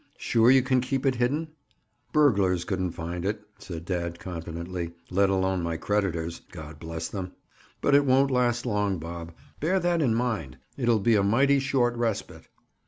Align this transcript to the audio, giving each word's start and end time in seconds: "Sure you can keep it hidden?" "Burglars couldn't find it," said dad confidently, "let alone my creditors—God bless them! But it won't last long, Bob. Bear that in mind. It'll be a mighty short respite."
"Sure 0.17 0.49
you 0.49 0.63
can 0.63 0.81
keep 0.81 1.05
it 1.05 1.13
hidden?" 1.13 1.47
"Burglars 2.11 2.65
couldn't 2.65 2.93
find 2.93 3.23
it," 3.23 3.43
said 3.59 3.85
dad 3.85 4.17
confidently, 4.17 4.93
"let 5.11 5.29
alone 5.29 5.61
my 5.61 5.77
creditors—God 5.77 6.79
bless 6.79 7.07
them! 7.07 7.33
But 7.81 7.93
it 7.93 8.03
won't 8.03 8.31
last 8.31 8.65
long, 8.65 8.97
Bob. 8.97 9.31
Bear 9.59 9.79
that 9.79 10.01
in 10.01 10.15
mind. 10.15 10.57
It'll 10.75 10.97
be 10.97 11.13
a 11.13 11.21
mighty 11.21 11.59
short 11.59 11.95
respite." 11.95 12.47